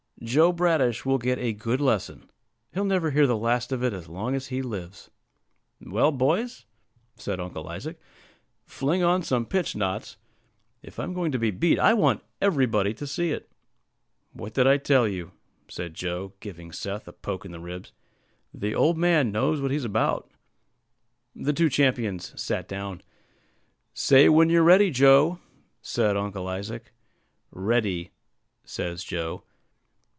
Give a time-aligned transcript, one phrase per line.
[0.23, 2.29] Joe Bradish will get a good lesson;
[2.75, 5.09] he'll never hear the last of it as long as he lives."
[5.83, 6.67] "Well, boys,"
[7.15, 7.99] said Uncle Isaac,
[8.67, 10.17] "fling on some pitch knots;
[10.83, 13.51] if I am going to be beat, I want everybody to see it."
[14.31, 15.31] "What did I tell you?"
[15.67, 17.91] said Joe, giving Seth a poke in the ribs;
[18.53, 20.29] "the old man knows what he's about."
[21.35, 23.01] The two champions sat down.
[23.95, 25.39] "Say when you're ready, Joe,"
[25.81, 26.91] said Uncle Isaac.
[27.49, 28.11] "Ready,"
[28.63, 29.45] says Joe.